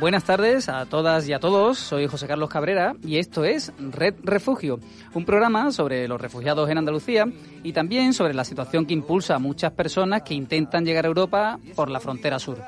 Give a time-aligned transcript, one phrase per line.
[0.00, 4.14] Buenas tardes a todas y a todos, soy José Carlos Cabrera y esto es Red
[4.22, 4.78] Refugio,
[5.12, 7.26] un programa sobre los refugiados en Andalucía
[7.64, 11.58] y también sobre la situación que impulsa a muchas personas que intentan llegar a Europa
[11.74, 12.58] por la frontera sur.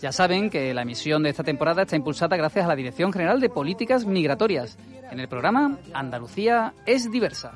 [0.00, 3.38] Ya saben que la emisión de esta temporada está impulsada gracias a la Dirección General
[3.38, 4.78] de Políticas Migratorias.
[5.10, 7.52] En el programa Andalucía es diversa.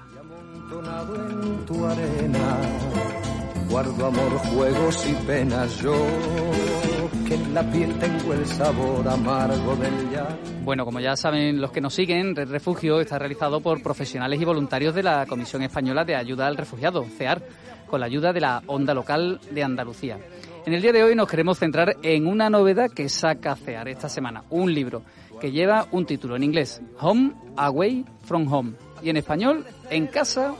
[7.32, 10.36] Que en la piel tengo el sabor amargo del ya.
[10.64, 14.44] Bueno, como ya saben los que nos siguen, Red Refugio está realizado por profesionales y
[14.44, 17.42] voluntarios de la Comisión Española de Ayuda al Refugiado, CEAR,
[17.86, 20.18] con la ayuda de la Onda Local de Andalucía.
[20.66, 24.10] En el día de hoy nos queremos centrar en una novedad que saca CEAR esta
[24.10, 25.02] semana, un libro
[25.40, 30.54] que lleva un título en inglés, Home Away from Home, y en español, En casa,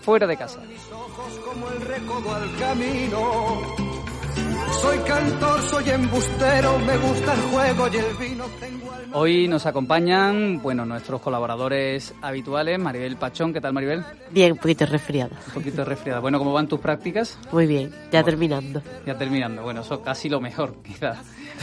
[0.00, 0.60] fuera de casa.
[1.44, 3.89] como el recodo al camino.
[4.72, 8.44] Soy cantor, soy embustero, me gusta el juego y el vino.
[8.60, 14.02] Tengo alma Hoy nos acompañan, bueno, nuestros colaboradores habituales, Maribel Pachón, ¿qué tal Maribel?
[14.30, 15.32] Bien, un poquito resfriado.
[15.48, 16.20] Un poquito resfriada.
[16.20, 17.38] Bueno, ¿cómo van tus prácticas?
[17.52, 18.82] Muy bien, ya terminando.
[19.06, 19.62] Ya terminando.
[19.62, 21.18] Bueno, eso casi lo mejor, quizás.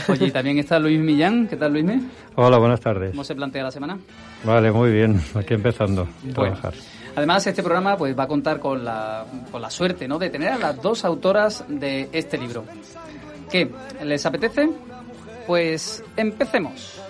[0.09, 1.47] Oye, y también está Luis Millán.
[1.47, 2.01] ¿Qué tal, Luisme?
[2.35, 3.12] Hola, buenas tardes.
[3.12, 3.97] ¿Cómo se plantea la semana?
[4.44, 5.19] Vale, muy bien.
[5.34, 6.34] Aquí empezando a Bueno.
[6.34, 6.73] trabajar.
[7.17, 10.19] Además, este programa pues va a contar con la, con la suerte ¿no?
[10.19, 12.63] de tener a las dos autoras de este libro.
[13.50, 13.72] ¿Qué?
[14.03, 14.69] ¿Les apetece?
[15.47, 17.01] Pues empecemos.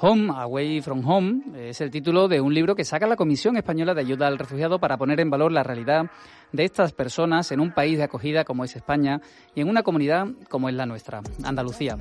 [0.00, 3.94] Home, Away from Home, es el título de un libro que saca la Comisión Española
[3.94, 6.10] de Ayuda al Refugiado para poner en valor la realidad
[6.52, 9.20] de estas personas en un país de acogida como es España
[9.54, 11.96] y en una comunidad como es la nuestra, Andalucía.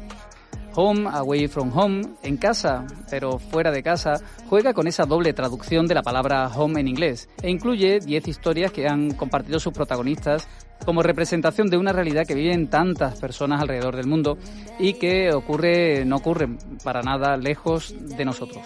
[0.76, 4.16] Home, Away from Home, en casa, pero fuera de casa,
[4.50, 8.72] juega con esa doble traducción de la palabra home en inglés e incluye 10 historias
[8.72, 10.48] que han compartido sus protagonistas
[10.84, 14.38] como representación de una realidad que viven tantas personas alrededor del mundo
[14.80, 16.50] y que ocurre, no ocurre
[16.84, 18.64] para nada lejos de nosotros.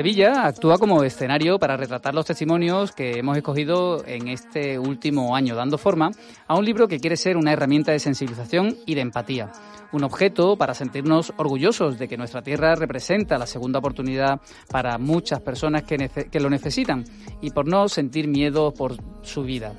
[0.00, 5.54] Sevilla actúa como escenario para retratar los testimonios que hemos escogido en este último año,
[5.54, 6.10] dando forma
[6.48, 9.52] a un libro que quiere ser una herramienta de sensibilización y de empatía.
[9.92, 14.40] Un objeto para sentirnos orgullosos de que nuestra tierra representa la segunda oportunidad
[14.70, 17.04] para muchas personas que, nece- que lo necesitan
[17.42, 19.74] y por no sentir miedo por su vida.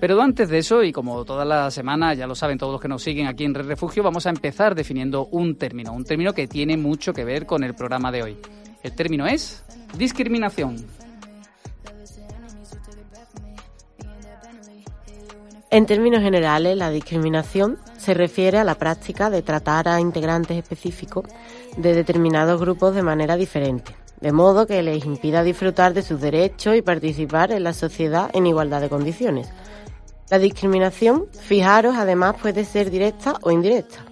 [0.00, 2.86] Pero antes de eso, y como toda la semana, ya lo saben todos los que
[2.86, 6.46] nos siguen aquí en Red Refugio, vamos a empezar definiendo un término, un término que
[6.46, 8.36] tiene mucho que ver con el programa de hoy.
[8.82, 9.62] El término es
[9.96, 10.76] discriminación.
[15.70, 21.24] En términos generales, la discriminación se refiere a la práctica de tratar a integrantes específicos
[21.76, 26.74] de determinados grupos de manera diferente, de modo que les impida disfrutar de sus derechos
[26.74, 29.50] y participar en la sociedad en igualdad de condiciones.
[30.30, 34.07] La discriminación, fijaros, además puede ser directa o indirecta.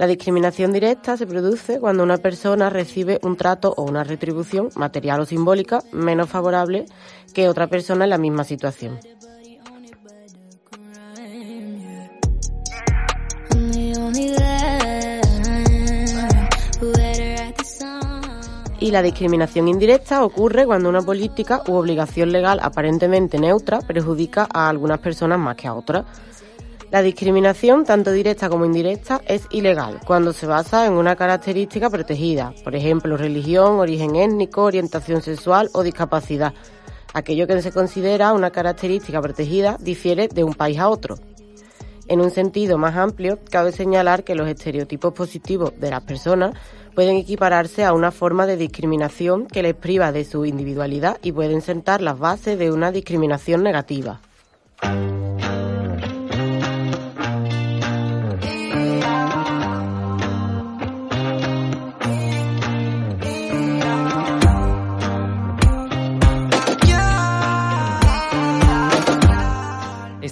[0.00, 5.20] La discriminación directa se produce cuando una persona recibe un trato o una retribución, material
[5.20, 6.86] o simbólica, menos favorable
[7.34, 8.98] que otra persona en la misma situación.
[18.80, 24.70] Y la discriminación indirecta ocurre cuando una política u obligación legal aparentemente neutra perjudica a
[24.70, 26.06] algunas personas más que a otras.
[26.90, 32.52] La discriminación, tanto directa como indirecta, es ilegal cuando se basa en una característica protegida,
[32.64, 36.52] por ejemplo, religión, origen étnico, orientación sexual o discapacidad.
[37.14, 41.14] Aquello que se considera una característica protegida difiere de un país a otro.
[42.08, 46.56] En un sentido más amplio, cabe señalar que los estereotipos positivos de las personas
[46.96, 51.62] pueden equipararse a una forma de discriminación que les priva de su individualidad y pueden
[51.62, 54.20] sentar las bases de una discriminación negativa.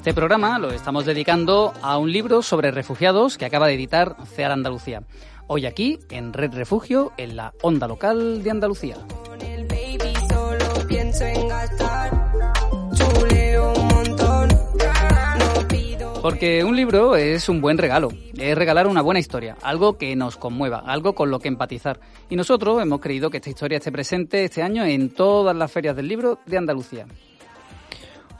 [0.08, 4.52] Este programa lo estamos dedicando a un libro sobre refugiados que acaba de editar CEAR
[4.52, 5.02] Andalucía.
[5.48, 8.96] Hoy aquí, en Red Refugio, en la onda local de Andalucía.
[16.22, 18.08] Porque un libro es un buen regalo,
[18.38, 22.00] es regalar una buena historia, algo que nos conmueva, algo con lo que empatizar.
[22.30, 25.94] Y nosotros hemos creído que esta historia esté presente este año en todas las ferias
[25.94, 27.06] del libro de Andalucía.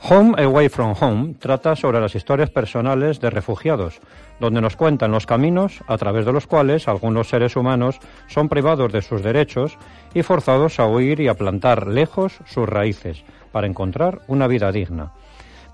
[0.01, 3.99] Home Away from Home trata sobre las historias personales de refugiados,
[4.39, 8.93] donde nos cuentan los caminos a través de los cuales algunos seres humanos son privados
[8.93, 9.77] de sus derechos
[10.13, 15.11] y forzados a huir y a plantar lejos sus raíces para encontrar una vida digna.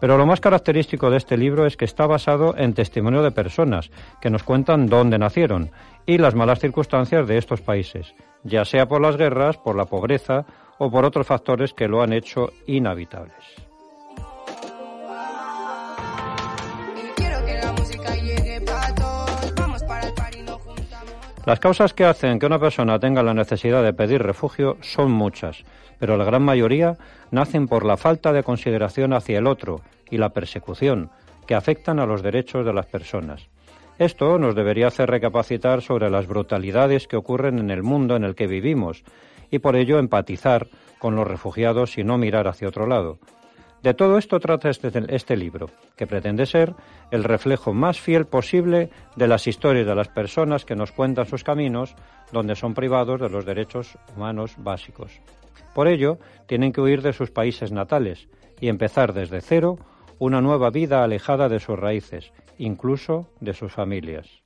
[0.01, 3.91] Pero lo más característico de este libro es que está basado en testimonio de personas
[4.19, 5.71] que nos cuentan dónde nacieron
[6.05, 10.45] y las malas circunstancias de estos países, ya sea por las guerras, por la pobreza
[10.79, 13.64] o por otros factores que lo han hecho inhabitables.
[21.45, 25.63] Las causas que hacen que una persona tenga la necesidad de pedir refugio son muchas,
[25.99, 26.97] pero la gran mayoría
[27.29, 31.11] nacen por la falta de consideración hacia el otro y la persecución
[31.45, 33.47] que afectan a los derechos de las personas.
[33.99, 38.33] Esto nos debería hacer recapacitar sobre las brutalidades que ocurren en el mundo en el
[38.33, 39.03] que vivimos
[39.51, 40.67] y por ello empatizar
[40.97, 43.19] con los refugiados y no mirar hacia otro lado,
[43.85, 46.73] de todo esto trata este, este, libro, que pretende ser
[47.11, 51.43] el reflejo más fiel posible de las historias de las personas que nos cuentan sus
[51.43, 51.93] caminos
[52.31, 55.21] donde son privados de los derechos humanos básicos.
[55.75, 56.17] Por ello,
[56.47, 58.27] tienen que huir de sus países natales
[58.59, 59.77] y empezar desde cero
[60.17, 64.44] una nueva vida alejada de sus raíces, incluso de sus familias.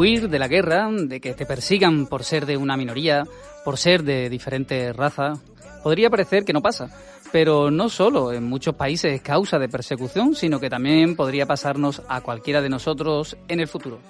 [0.00, 3.24] Huir de la guerra, de que te persigan por ser de una minoría,
[3.64, 5.34] por ser de diferente raza,
[5.82, 6.88] podría parecer que no pasa.
[7.32, 12.02] Pero no solo en muchos países es causa de persecución, sino que también podría pasarnos
[12.08, 14.00] a cualquiera de nosotros en el futuro.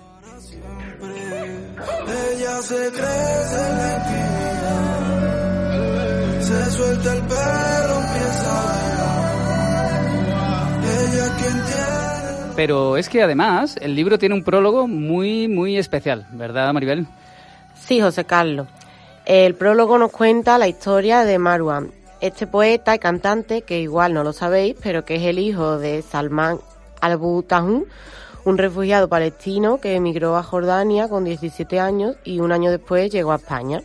[6.40, 8.00] se suelta el perro,
[10.82, 12.09] Ella quien
[12.60, 17.06] pero es que además el libro tiene un prólogo muy, muy especial, ¿verdad, Maribel?
[17.74, 18.66] Sí, José Carlos.
[19.24, 21.90] El prólogo nos cuenta la historia de Marwan,
[22.20, 26.02] este poeta y cantante que igual no lo sabéis, pero que es el hijo de
[26.02, 26.58] Salman
[27.00, 27.86] al-Butahun,
[28.44, 33.32] un refugiado palestino que emigró a Jordania con 17 años y un año después llegó
[33.32, 33.80] a España.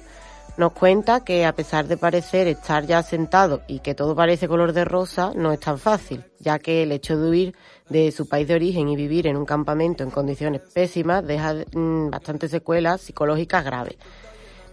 [0.57, 4.74] Nos cuenta que a pesar de parecer estar ya sentado y que todo parece color
[4.74, 7.55] de rosa, no es tan fácil, ya que el hecho de huir
[7.89, 12.10] de su país de origen y vivir en un campamento en condiciones pésimas deja mm,
[12.10, 13.96] bastantes secuelas psicológicas graves.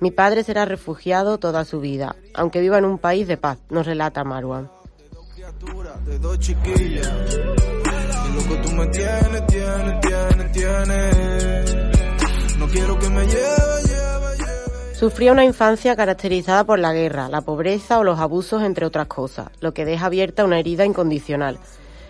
[0.01, 3.87] Mi padre será refugiado toda su vida, aunque viva en un país de paz, nos
[3.87, 4.69] relata Marwan.
[14.95, 19.49] Sufría una infancia caracterizada por la guerra, la pobreza o los abusos, entre otras cosas,
[19.61, 21.59] lo que deja abierta una herida incondicional.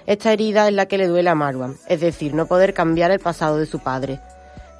[0.06, 3.20] Esta herida es la que le duele a Marwan, es decir, no poder cambiar el
[3.20, 4.20] pasado de su padre.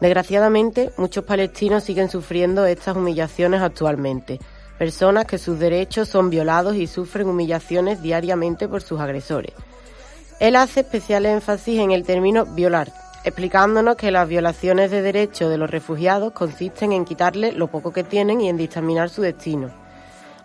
[0.01, 4.41] Desgraciadamente, muchos palestinos siguen sufriendo estas humillaciones actualmente,
[4.79, 9.53] personas que sus derechos son violados y sufren humillaciones diariamente por sus agresores.
[10.41, 15.59] Él hace especial énfasis en el término violar, explicándonos que las violaciones de derechos de
[15.59, 19.71] los refugiados consisten en quitarles lo poco que tienen y en dictaminar su destino.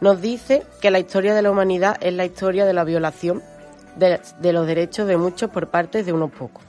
[0.02, 3.42] Nos dice que la historia de la humanidad es la historia de la violación
[3.98, 6.63] de, los derechos de muchos por parte de unos pocos.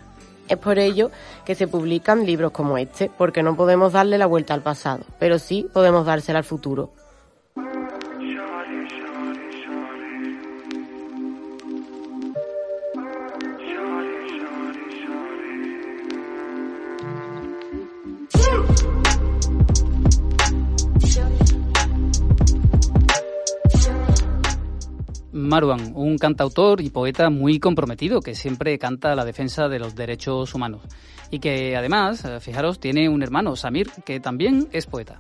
[0.49, 1.11] Es por ello
[1.45, 5.39] que se publican libros como este, porque no podemos darle la vuelta al pasado, pero
[5.39, 6.93] sí podemos dársela al futuro.
[25.49, 30.55] Marwan, un cantautor y poeta muy comprometido que siempre canta la defensa de los derechos
[30.55, 30.83] humanos
[31.31, 35.19] y que además, eh, fijaros, tiene un hermano, Samir, que también es poeta.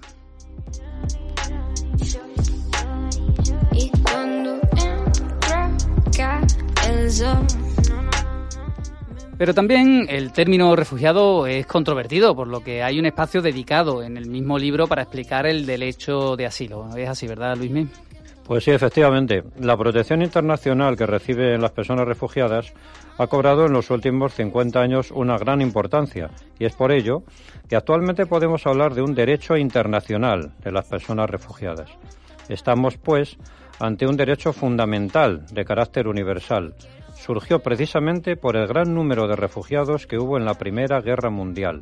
[9.39, 14.17] Pero también el término refugiado es controvertido, por lo que hay un espacio dedicado en
[14.17, 16.89] el mismo libro para explicar el derecho de asilo.
[16.97, 17.89] Es así, ¿verdad, Luismi?
[18.49, 19.45] Pues sí, efectivamente.
[19.61, 22.73] La protección internacional que reciben las personas refugiadas
[23.19, 27.25] ha cobrado en los últimos 50 años una gran importancia y es por ello
[27.69, 31.91] que actualmente podemos hablar de un derecho internacional de las personas refugiadas.
[32.49, 33.37] Estamos, pues,
[33.81, 36.75] ante un derecho fundamental de carácter universal.
[37.17, 41.81] Surgió precisamente por el gran número de refugiados que hubo en la Primera Guerra Mundial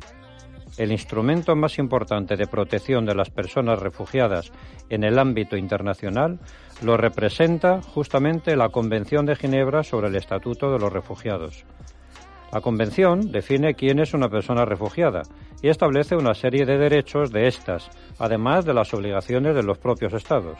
[0.77, 4.51] el instrumento más importante de protección de las personas refugiadas
[4.89, 6.39] en el ámbito internacional
[6.81, 11.65] lo representa justamente la Convención de Ginebra sobre el Estatuto de los Refugiados.
[12.53, 15.23] La Convención define quién es una persona refugiada
[15.61, 20.13] y establece una serie de derechos de estas, además de las obligaciones de los propios
[20.13, 20.57] Estados.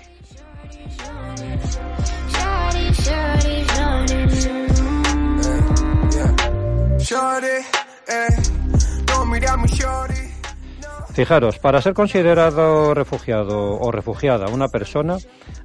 [11.14, 15.18] Fijaros, para ser considerado refugiado o refugiada una persona,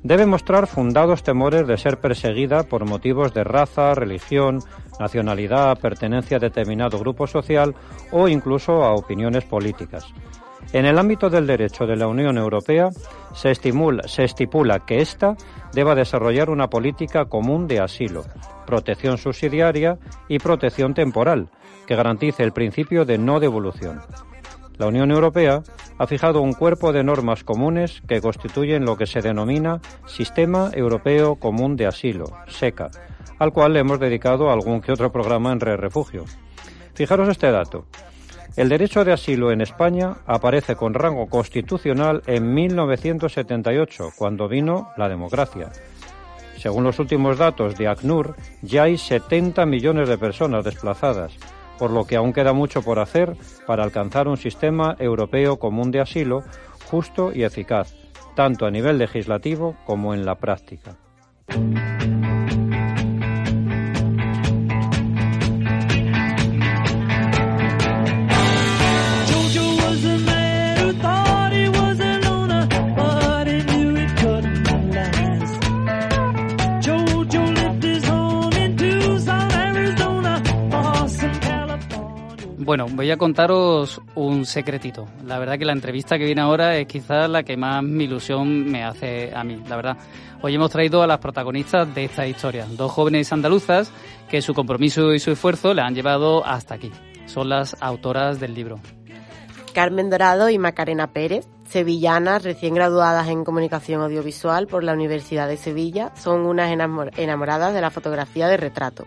[0.02, 4.61] debe mostrar fundados temores de ser perseguida por motivos de raza, religión,
[4.99, 7.75] nacionalidad, pertenencia a determinado grupo social
[8.12, 10.07] o incluso a opiniones políticas.
[10.73, 12.88] En el ámbito del derecho de la Unión Europea
[13.35, 15.37] se, estimula, se estipula que ésta
[15.75, 18.25] deba desarrollar una política común de asilo,
[18.66, 21.50] protección subsidiaria y protección temporal,
[21.87, 24.01] que garantice el principio de no devolución.
[24.79, 25.62] La Unión Europea
[25.99, 31.37] ha fijado un cuerpo de normas comunes que constituyen lo que se denomina Sistema Europeo
[31.37, 32.91] Común de Asilo, SECA,
[33.39, 36.25] al cual le hemos dedicado algún que otro programa en Re Refugio.
[36.95, 37.87] Fijaros este dato.
[38.57, 45.09] El derecho de asilo en España aparece con rango constitucional en 1978, cuando vino la
[45.09, 45.71] democracia.
[46.59, 51.33] Según los últimos datos de ACNUR, ya hay 70 millones de personas desplazadas,
[51.83, 53.37] por lo que aún queda mucho por hacer
[53.67, 56.45] para alcanzar un sistema europeo común de asilo
[56.85, 57.97] justo y eficaz,
[58.37, 60.97] tanto a nivel legislativo como en la práctica.
[82.73, 85.07] Bueno, voy a contaros un secretito.
[85.26, 88.64] La verdad que la entrevista que viene ahora es quizás la que más mi ilusión
[88.64, 89.99] me hace a mí, la verdad.
[90.41, 93.93] Hoy hemos traído a las protagonistas de esta historia, dos jóvenes andaluzas
[94.31, 96.91] que su compromiso y su esfuerzo le han llevado hasta aquí.
[97.26, 98.81] Son las autoras del libro.
[99.75, 105.59] Carmen Dorado y Macarena Pérez, sevillanas recién graduadas en comunicación audiovisual por la Universidad de
[105.59, 106.73] Sevilla, son unas
[107.19, 109.05] enamoradas de la fotografía de retrato.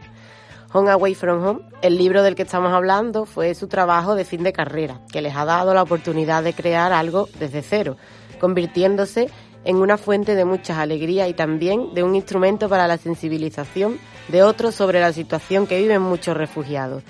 [0.78, 4.44] Home Away from Home, el libro del que estamos hablando, fue su trabajo de fin
[4.44, 7.96] de carrera, que les ha dado la oportunidad de crear algo desde cero,
[8.42, 9.30] convirtiéndose
[9.64, 14.44] en una fuente de muchas alegrías y también de un instrumento para la sensibilización de
[14.44, 17.04] otros sobre la situación que viven muchos refugiados.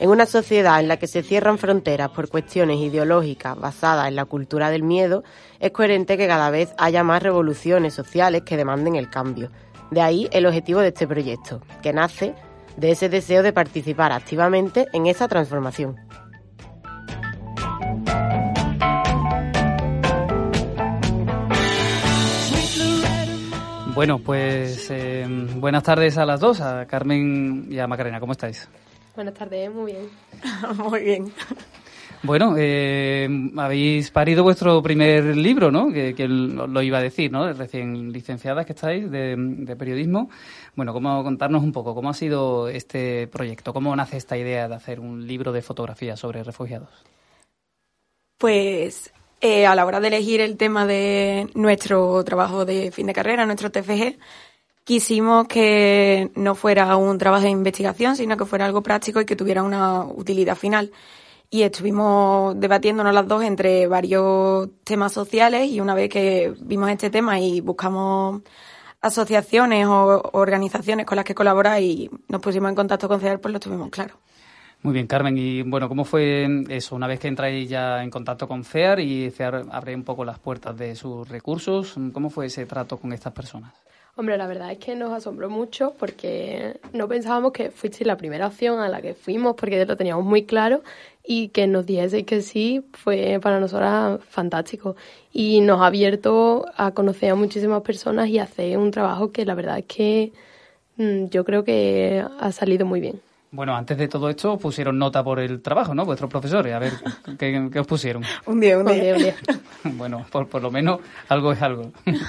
[0.00, 4.26] En una sociedad en la que se cierran fronteras por cuestiones ideológicas basadas en la
[4.26, 5.24] cultura del miedo,
[5.60, 9.50] es coherente que cada vez haya más revoluciones sociales que demanden el cambio.
[9.90, 12.34] De ahí el objetivo de este proyecto, que nace
[12.78, 15.96] de ese deseo de participar activamente en esa transformación.
[23.94, 28.68] Bueno, pues eh, buenas tardes a las dos, a Carmen y a Macarena, ¿cómo estáis?
[29.16, 30.08] Buenas tardes, muy bien.
[30.88, 31.32] muy bien.
[32.22, 35.92] Bueno, eh, habéis parido vuestro primer libro, ¿no?
[35.92, 37.52] Que, lo, iba a decir, ¿no?
[37.52, 40.28] Recién licenciadas que estáis de, periodismo.
[40.74, 43.72] Bueno, ¿cómo contarnos un poco cómo ha sido este proyecto?
[43.72, 46.90] ¿Cómo nace esta idea de hacer un libro de fotografía sobre refugiados?
[48.36, 53.12] Pues eh, a la hora de elegir el tema de nuestro trabajo de fin de
[53.12, 54.18] carrera, nuestro TFG,
[54.82, 59.36] quisimos que no fuera un trabajo de investigación, sino que fuera algo práctico y que
[59.36, 60.90] tuviera una utilidad final
[61.50, 67.10] y estuvimos debatiéndonos las dos entre varios temas sociales y una vez que vimos este
[67.10, 68.42] tema y buscamos
[69.00, 73.52] asociaciones o organizaciones con las que colaborar y nos pusimos en contacto con CEAR, pues
[73.52, 74.14] lo tuvimos claro.
[74.82, 75.36] Muy bien, Carmen.
[75.36, 76.94] Y bueno, ¿cómo fue eso?
[76.94, 80.38] Una vez que entráis ya en contacto con CEAR y CEAR abre un poco las
[80.38, 83.72] puertas de sus recursos, ¿cómo fue ese trato con estas personas?
[84.18, 88.48] Hombre, la verdad es que nos asombró mucho porque no pensábamos que fuiste la primera
[88.48, 90.82] opción a la que fuimos porque lo teníamos muy claro
[91.30, 94.96] y que nos dijese que sí fue para nosotras fantástico
[95.30, 99.54] y nos ha abierto a conocer a muchísimas personas y hacer un trabajo que la
[99.54, 100.32] verdad es que
[100.96, 103.27] mm, yo creo que ha salido muy bien.
[103.50, 106.04] Bueno, antes de todo esto pusieron nota por el trabajo, ¿no?
[106.04, 106.74] Vuestros profesores.
[106.74, 106.92] A ver,
[107.38, 108.22] ¿qué, os pusieron?
[108.46, 109.14] un día, un día.
[109.14, 109.34] Un día.
[109.84, 111.92] bueno, por, por lo menos algo es algo.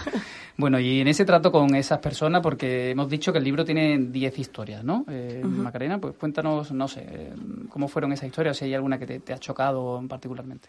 [0.60, 3.98] Bueno, y en ese trato con esas personas, porque hemos dicho que el libro tiene
[3.98, 5.06] 10 historias, ¿no?
[5.08, 7.32] Eh, Macarena, pues cuéntanos, no sé,
[7.70, 10.68] cómo fueron esas historias, si hay alguna que te, ha chocado particularmente.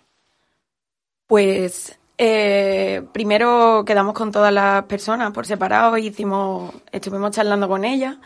[1.27, 7.85] Pues eh, primero quedamos con todas las personas por separado y hicimos, estuvimos charlando con
[7.85, 8.17] ellas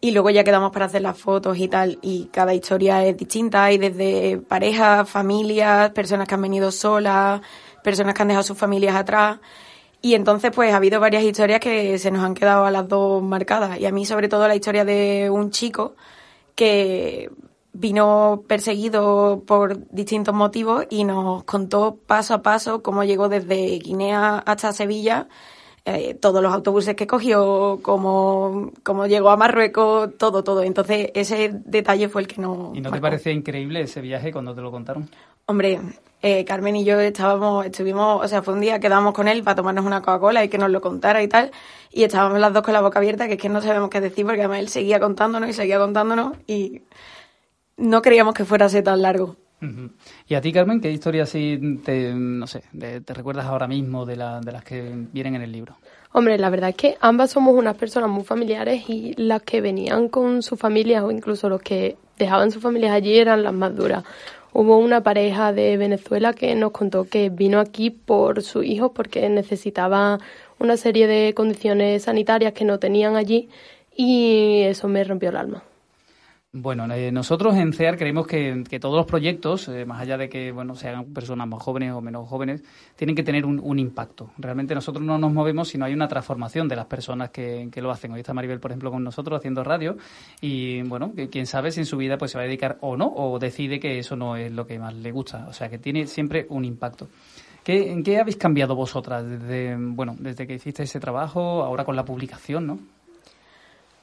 [0.00, 3.64] y luego ya quedamos para hacer las fotos y tal y cada historia es distinta,
[3.64, 7.40] hay desde parejas, familias, personas que han venido solas,
[7.82, 9.38] personas que han dejado sus familias atrás
[10.02, 13.22] y entonces, pues ha habido varias historias que se nos han quedado a las dos
[13.22, 13.78] marcadas.
[13.78, 15.94] Y a mí, sobre todo, la historia de un chico
[16.54, 17.30] que
[17.72, 24.38] vino perseguido por distintos motivos y nos contó paso a paso cómo llegó desde Guinea
[24.38, 25.28] hasta Sevilla,
[25.84, 30.62] eh, todos los autobuses que cogió, cómo, cómo, llegó a Marruecos, todo, todo.
[30.62, 32.76] Entonces, ese detalle fue el que nos.
[32.76, 35.08] ¿Y no te parecía increíble ese viaje cuando te lo contaron?
[35.46, 35.80] Hombre,
[36.22, 39.42] eh, Carmen y yo estábamos, estuvimos, o sea, fue un día que quedamos con él
[39.42, 41.50] para tomarnos una Coca-Cola y que nos lo contara y tal,
[41.90, 44.26] y estábamos las dos con la boca abierta, que es que no sabemos qué decir,
[44.26, 46.82] porque además él seguía contándonos y seguía contándonos y
[47.78, 49.36] no creíamos que fuera así tan largo.
[50.28, 52.62] ¿Y a ti, Carmen, qué historia así te, no sé,
[53.06, 55.76] recuerdas ahora mismo de, la, de las que vienen en el libro?
[56.12, 60.08] Hombre, la verdad es que ambas somos unas personas muy familiares y las que venían
[60.08, 64.04] con su familia o incluso los que dejaban sus familias allí eran las más duras.
[64.52, 69.28] Hubo una pareja de Venezuela que nos contó que vino aquí por su hijo porque
[69.28, 70.18] necesitaba
[70.58, 73.48] una serie de condiciones sanitarias que no tenían allí
[73.96, 75.62] y eso me rompió el alma.
[76.52, 80.50] Bueno, eh, nosotros en CEAR creemos que, todos los proyectos, eh, más allá de que
[80.50, 82.64] bueno sean personas más jóvenes o menos jóvenes,
[82.96, 84.32] tienen que tener un, impacto.
[84.36, 87.92] Realmente nosotros no nos movemos si no hay una transformación de las personas que, lo
[87.92, 88.10] hacen.
[88.10, 89.96] Hoy está Maribel, por ejemplo, con nosotros haciendo radio
[90.40, 93.06] y bueno, quién sabe si en su vida pues se va a dedicar o no,
[93.06, 95.46] o decide que eso no es lo que más le gusta.
[95.48, 97.06] O sea, que tiene siempre un impacto.
[97.62, 101.94] ¿Qué, ¿En qué habéis cambiado vosotras desde, bueno, desde que hiciste ese trabajo, ahora con
[101.94, 102.78] la publicación, no?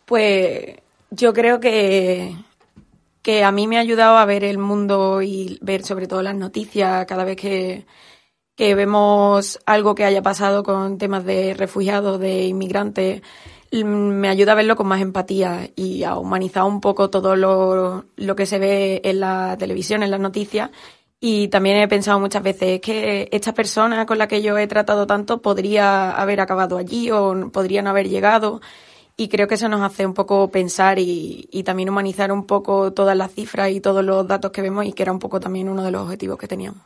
[0.06, 0.78] Pues
[1.12, 2.36] yo creo que,
[3.22, 6.36] que a mí me ha ayudado a ver el mundo y ver sobre todo las
[6.36, 7.86] noticias cada vez que,
[8.56, 13.22] que vemos algo que haya pasado con temas de refugiados, de inmigrantes,
[13.72, 18.36] me ayuda a verlo con más empatía y a humanizar un poco todo lo, lo
[18.36, 20.72] que se ve en la televisión, en las noticias.
[21.20, 25.08] Y también he pensado muchas veces que esta persona con la que yo he tratado
[25.08, 28.62] tanto podría haber acabado allí o podría no haber llegado
[29.20, 33.18] y creo que eso nos hace un poco pensar y, también humanizar un poco todas
[33.18, 35.84] las cifras y todos los datos que vemos y que era un poco también uno
[35.84, 36.80] de los objetivos que teníamos.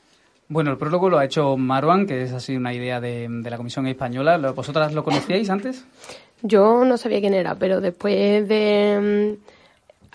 [0.48, 3.86] Bueno, el prólogo lo ha hecho Marwan, que es así una idea de, la Comisión
[3.88, 4.38] Española.
[4.54, 5.86] ¿Vosotras lo conocíais antes?
[6.42, 9.38] Yo no sabía quién era, pero después de,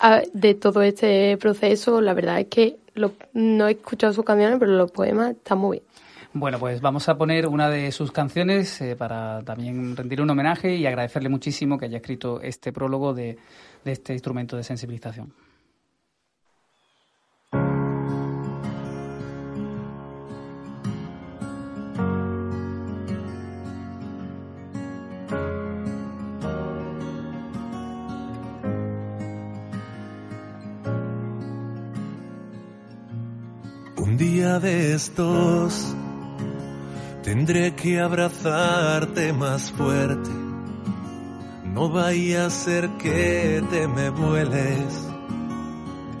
[0.03, 2.77] mm, de todo este proceso, la verdad es que
[3.33, 5.86] no he escuchado sus canciones, pero los poemas están muy bien.
[6.39, 10.75] Bueno, pues vamos a poner una de sus canciones eh, para también rendir un homenaje
[10.75, 13.39] y agradecerle muchísimo que haya escrito este prólogo de,
[13.83, 15.33] de este instrumento de sensibilización.
[33.97, 35.95] Un día de estos
[37.27, 40.29] Tendré que abrazarte más fuerte.
[41.65, 45.09] No vaya a ser que te me vueles,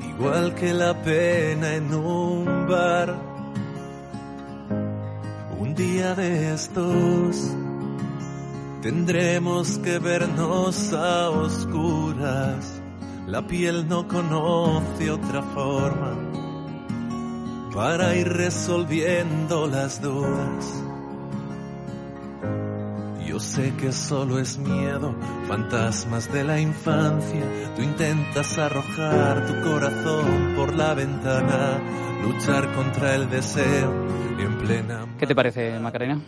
[0.09, 3.15] igual que la pena en un bar.
[5.57, 7.55] Un día de estos
[8.81, 12.81] tendremos que vernos a oscuras.
[13.27, 16.17] La piel no conoce otra forma
[17.73, 20.86] para ir resolviendo las dudas.
[23.37, 25.13] Yo sé que solo es miedo,
[25.47, 27.43] fantasmas de la infancia.
[27.75, 31.79] Tú intentas arrojar tu corazón por la ventana,
[32.23, 33.93] luchar contra el deseo
[34.39, 35.05] en plena.
[35.19, 36.19] ¿Qué te parece, Macarena?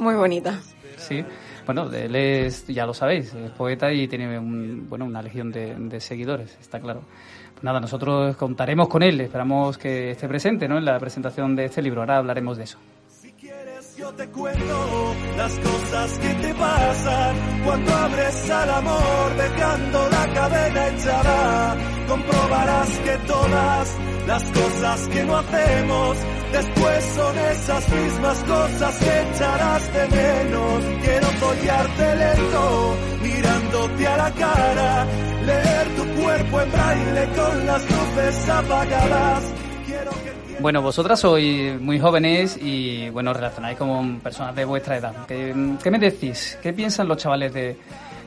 [0.00, 0.60] Muy bonita.
[0.98, 1.24] Sí.
[1.64, 5.98] Bueno, él es, ya lo sabéis, es poeta y tiene bueno, una legión de, de
[5.98, 7.00] seguidores, está claro.
[7.54, 10.76] Pues nada, nosotros contaremos con él, esperamos que esté presente ¿no?
[10.76, 12.02] en la presentación de este libro.
[12.02, 12.78] Ahora hablaremos de eso.
[14.00, 17.36] Yo te cuento las cosas que te pasan
[17.66, 21.76] cuando abres al amor dejando la cadena echada.
[22.08, 26.16] Comprobarás que todas las cosas que no hacemos
[26.50, 30.84] después son esas mismas cosas que echarás de menos.
[31.02, 35.06] Quiero follarte lento, mirándote a la cara,
[35.44, 39.59] leer tu cuerpo en braille con las luces apagadas.
[40.60, 45.14] Bueno, vosotras sois muy jóvenes y bueno, relacionáis con personas de vuestra edad.
[45.26, 46.58] ¿Qué, me decís?
[46.62, 47.78] ¿Qué piensan los chavales de,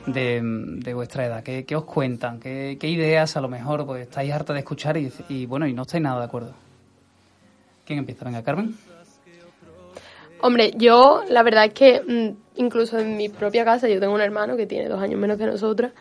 [0.04, 1.44] de, vuestra edad?
[1.44, 2.40] ¿Qué, os cuentan?
[2.40, 6.02] ¿Qué, ideas a lo mejor pues, estáis harta de escuchar y, bueno, y no estáis
[6.02, 6.54] nada de acuerdo?
[7.86, 8.24] ¿Quién empieza?
[8.24, 8.74] Venga, Carmen.
[10.40, 14.20] Hombre, yo la verdad es que mm, incluso en mi propia casa yo tengo un
[14.20, 15.92] hermano que tiene dos años menos que nosotras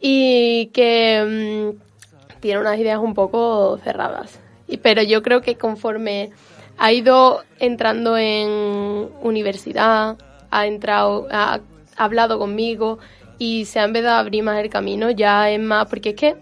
[0.00, 4.40] y que mm, tiene unas ideas un poco cerradas
[4.82, 6.30] pero yo creo que conforme
[6.78, 10.16] ha ido entrando en universidad,
[10.50, 11.60] ha entrado, ha,
[11.96, 12.98] hablado conmigo
[13.38, 16.36] y se ha empezado a abrir más el camino, ya es más, porque es que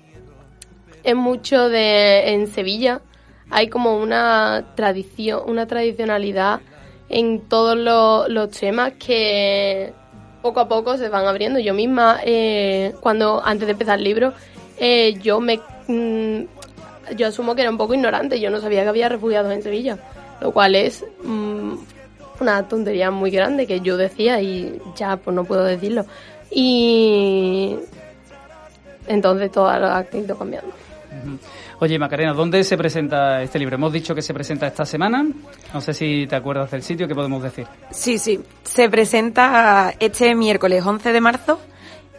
[1.02, 3.00] es mucho de, en Sevilla
[3.50, 6.60] hay como una tradición, una tradicionalidad
[7.08, 9.92] en todos los, temas que
[10.40, 11.58] poco a poco se van abriendo.
[11.58, 14.32] Yo misma, eh, cuando antes de empezar el libro,
[14.78, 16.44] eh, yo me mm,
[17.16, 19.98] yo asumo que era un poco ignorante, yo no sabía que había refugiados en Sevilla,
[20.40, 21.74] lo cual es mm,
[22.40, 26.04] una tontería muy grande que yo decía y ya pues no puedo decirlo.
[26.50, 27.76] Y
[29.06, 30.72] entonces todo ha ido cambiando.
[31.80, 33.76] Oye, Macarena, ¿dónde se presenta este libro?
[33.76, 35.26] Hemos dicho que se presenta esta semana.
[35.72, 37.66] No sé si te acuerdas del sitio, ¿qué podemos decir?
[37.90, 38.38] Sí, sí.
[38.62, 41.58] Se presenta este miércoles 11 de marzo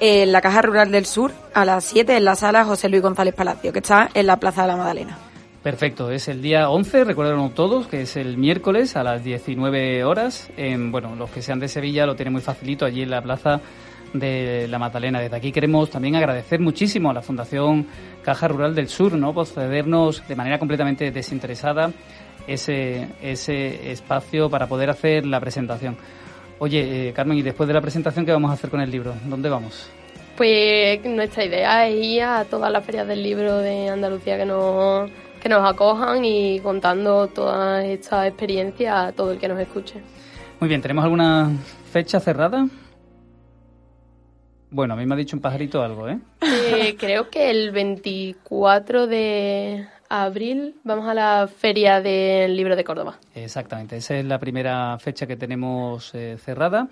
[0.01, 3.35] en la Caja Rural del Sur a las 7 en la sala José Luis González
[3.35, 5.17] Palacio, que está en la Plaza de la Magdalena.
[5.61, 10.49] Perfecto, es el día 11, recuerden todos, que es el miércoles a las 19 horas.
[10.57, 13.61] bueno, los que sean de Sevilla lo tienen muy facilito allí en la Plaza
[14.11, 15.19] de la Magdalena.
[15.19, 17.85] Desde aquí queremos también agradecer muchísimo a la Fundación
[18.23, 19.35] Caja Rural del Sur, ¿no?
[19.35, 21.91] Por cedernos de manera completamente desinteresada
[22.47, 25.95] ese, ese espacio para poder hacer la presentación.
[26.63, 29.15] Oye, eh, Carmen, ¿y después de la presentación qué vamos a hacer con el libro?
[29.25, 29.89] ¿Dónde vamos?
[30.37, 35.09] Pues nuestra idea es ir a todas las ferias del libro de Andalucía que nos,
[35.41, 40.03] que nos acojan y contando toda esta experiencia a todo el que nos escuche.
[40.59, 41.49] Muy bien, ¿tenemos alguna
[41.91, 42.67] fecha cerrada?
[44.69, 46.19] Bueno, a mí me ha dicho un pajarito algo, ¿eh?
[46.43, 53.17] eh creo que el 24 de abril vamos a la Feria del Libro de Córdoba.
[53.33, 56.89] Exactamente, esa es la primera fecha que tenemos eh, cerrada.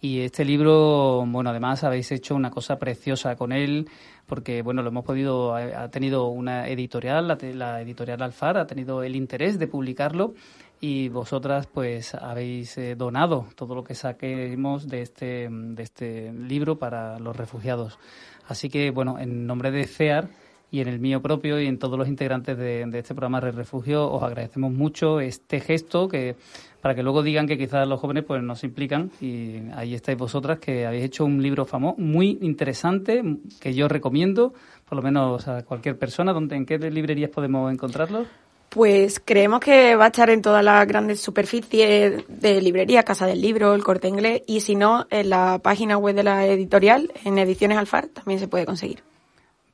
[0.00, 3.86] Y este libro, bueno, además habéis hecho una cosa preciosa con él,
[4.26, 9.14] porque, bueno, lo hemos podido, ha tenido una editorial, la, editorial Alfar, ha tenido el
[9.14, 10.32] interés de publicarlo
[10.80, 16.78] y vosotras, pues, habéis eh, donado todo lo que saquemos de este, de este libro
[16.78, 17.98] para los refugiados.
[18.48, 20.30] Así que, bueno, en nombre de CEAR,
[20.70, 24.10] y en el mío propio y en todos los integrantes de, este programa Red Refugio
[24.10, 26.36] os agradecemos mucho este gesto que
[26.80, 30.58] para que luego digan que quizás los jóvenes pues nos implican y ahí estáis vosotras
[30.58, 33.22] que habéis hecho un libro famoso muy interesante
[33.60, 34.54] que yo recomiendo
[34.88, 38.26] por lo menos a cualquier persona donde en qué librerías podemos encontrarlo
[38.68, 43.40] pues creemos que va a estar en todas las grandes superficies de librería, Casa del
[43.40, 47.36] Libro, el Corte Inglés, y si no, en la página web de la editorial, en
[47.38, 49.02] Ediciones Alfar, también se puede conseguir.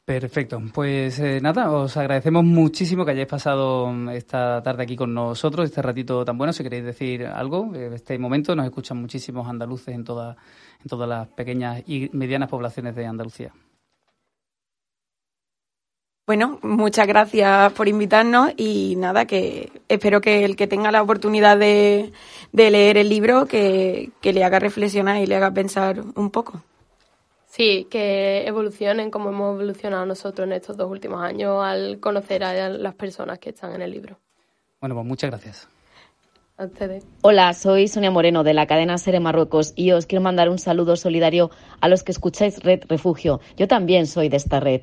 [0.06, 0.62] Perfecto.
[0.72, 5.82] Pues eh, nada, os agradecemos muchísimo que hayáis pasado esta tarde aquí con nosotros, este
[5.82, 6.52] ratito tan bueno.
[6.52, 10.36] Si queréis decir algo, en este momento nos escuchan muchísimos andaluces en, toda,
[10.80, 13.52] en todas las pequeñas y medianas poblaciones de Andalucía.
[16.24, 21.58] Bueno, muchas gracias por invitarnos y nada, que espero que el que tenga la oportunidad
[21.58, 22.12] de,
[22.52, 26.62] leer el libro, que le haga reflexionar y le haga pensar un poco.
[27.56, 32.68] Sí, que evolucionen como hemos evolucionado nosotros en estos dos últimos años al conocer a
[32.68, 34.18] las personas que están en el libro.
[34.78, 35.66] Bueno, pues muchas gracias.
[36.58, 37.06] A ustedes.
[37.22, 40.96] Hola, soy Sonia Moreno de la cadena Sere Marruecos y os quiero mandar un saludo
[40.96, 43.40] solidario a los que escucháis Red Refugio.
[43.56, 44.82] Yo también soy de esta red.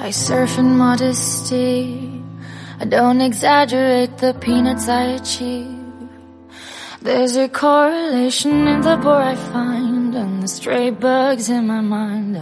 [0.00, 2.10] I surf in modesty.
[2.80, 5.78] I don't exaggerate the peanuts I achieve.
[7.02, 12.36] There's a correlation in the bore I find and the stray bugs in my mind.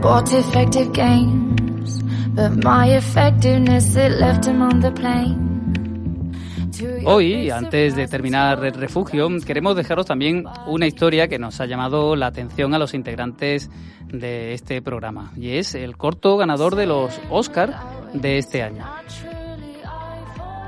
[0.00, 2.02] Bought effective games,
[2.34, 5.46] but my effectiveness it left him on the plane.
[7.06, 12.16] Hoy, antes de terminar el refugio, queremos dejaros también una historia que nos ha llamado
[12.16, 13.70] la atención a los integrantes
[14.08, 17.74] de este programa y es el corto ganador de los Oscar
[18.12, 18.84] de este año.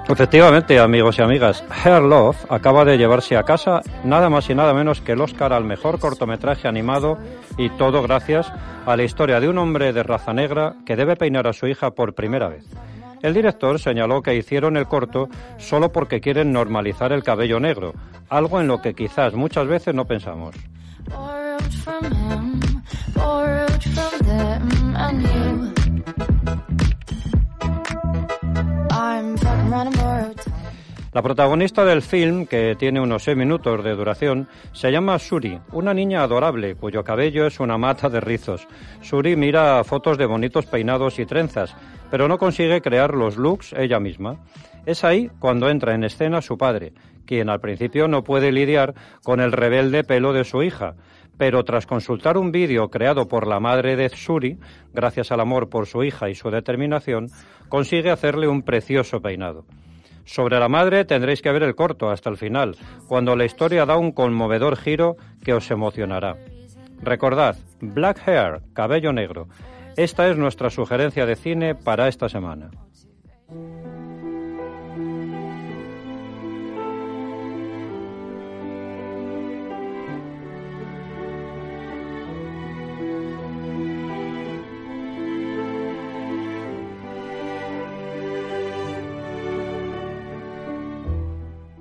[0.09, 4.73] Efectivamente, amigos y amigas, Hair Love acaba de llevarse a casa nada más y nada
[4.73, 7.19] menos que el Oscar al mejor cortometraje animado
[7.59, 8.51] y todo gracias
[8.87, 11.91] a la historia de un hombre de raza negra que debe peinar a su hija
[11.91, 12.65] por primera vez.
[13.23, 17.93] El director señaló que hicieron el corto solo porque quieren normalizar el cabello negro,
[18.31, 20.55] algo en lo que quizás muchas veces no pensamos.
[31.13, 35.95] La protagonista del film, que tiene unos seis minutos de duración, se llama Suri, una
[35.95, 38.69] niña adorable cuyo cabello es una mata de rizos.
[39.01, 41.75] Suri mira fotos de bonitos peinados y trenzas,
[42.11, 44.37] pero no consigue crear los looks ella misma.
[44.87, 46.93] Es ahí cuando entra en escena su padre,
[47.27, 50.95] quien al principio no puede lidiar con el rebelde pelo de su hija,
[51.39, 54.59] pero tras consultar un vídeo creado por la madre de Suri,
[54.93, 57.29] gracias al amor por su hija y su determinación,
[57.69, 59.65] consigue hacerle un precioso peinado.
[60.25, 63.97] Sobre la madre tendréis que ver el corto hasta el final, cuando la historia da
[63.97, 66.37] un conmovedor giro que os emocionará.
[67.01, 69.47] Recordad, Black Hair, cabello negro.
[69.97, 72.71] Esta es nuestra sugerencia de cine para esta semana.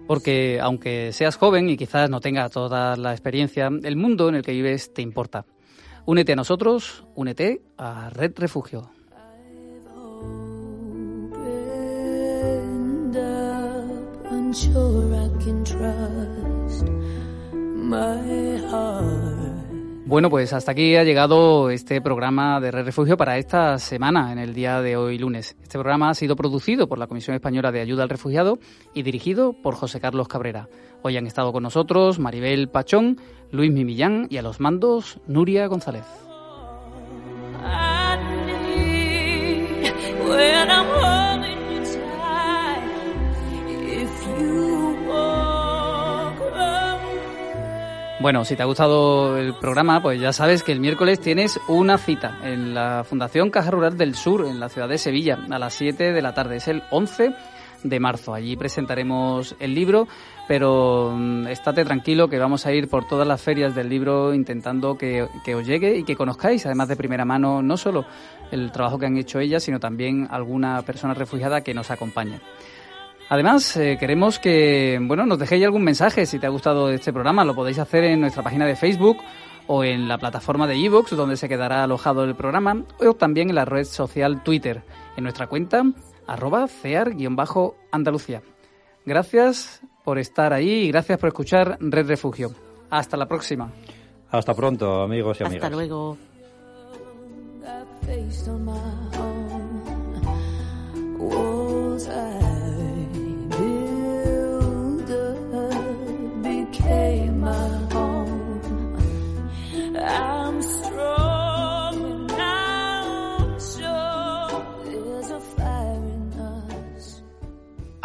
[0.07, 4.41] Porque aunque seas joven y quizás no tengas toda la experiencia, el mundo en el
[4.41, 5.45] que vives te importa.
[6.05, 8.89] Únete a nosotros, únete a Red Refugio.
[20.07, 24.39] Bueno, pues hasta aquí ha llegado este programa de Red Refugio para esta semana, en
[24.39, 25.57] el día de hoy lunes.
[25.61, 28.57] Este programa ha sido producido por la Comisión Española de Ayuda al Refugiado
[28.93, 30.69] y dirigido por José Carlos Cabrera.
[31.01, 33.19] Hoy han estado con nosotros Maribel Pachón,
[33.51, 36.05] Luis Mimillán y a los mandos Nuria González.
[48.19, 51.99] Bueno, si te ha gustado el programa, pues ya sabes que el miércoles tienes una
[51.99, 55.75] cita en la Fundación Caja Rural del Sur, en la ciudad de Sevilla, a las
[55.75, 56.55] 7 de la tarde.
[56.55, 57.35] Es el 11
[57.83, 58.33] de marzo.
[58.33, 60.07] Allí presentaremos el libro,
[60.47, 64.97] pero mm, estate tranquilo que vamos a ir por todas las ferias del libro intentando
[64.97, 68.03] que, que, os llegue y que conozcáis, además de primera mano, no solo
[68.49, 72.41] el trabajo que han hecho ellas, sino también alguna persona refugiada que nos acompaña.
[73.29, 77.43] Además, eh, queremos que bueno, nos dejéis algún mensaje si te ha gustado este programa.
[77.43, 79.17] Lo podéis hacer en nuestra página de Facebook
[79.67, 83.55] o en la plataforma de iVoox, donde se quedará alojado el programa, o también en
[83.55, 84.83] la red social Twitter,
[85.17, 85.83] en nuestra cuenta
[86.25, 88.41] arroba cear-andalucía.
[89.05, 92.51] Gracias por estar ahí y gracias por escuchar Red Refugio.
[92.89, 93.71] Hasta la próxima.
[94.29, 95.63] Hasta pronto, amigos y amigas.
[95.63, 96.17] Hasta luego.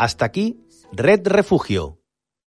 [0.03, 0.59] Hasta aquí,
[0.91, 2.01] Red Refugio,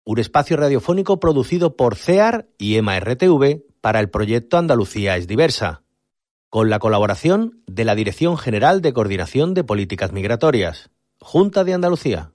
[0.04, 5.82] un espacio radiofónico producido por CEAR y EMA-RTV para el proyecto Andalucía es diversa,
[6.48, 10.88] con la colaboración de la Dirección General de Coordinación de Políticas Migratorias,
[11.20, 12.32] Junta de Andalucía.